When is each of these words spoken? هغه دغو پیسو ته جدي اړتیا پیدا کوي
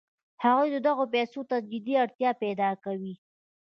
هغه 0.43 0.79
دغو 0.87 1.03
پیسو 1.13 1.41
ته 1.49 1.55
جدي 1.71 1.93
اړتیا 2.03 2.31
پیدا 2.43 2.69
کوي 2.83 3.13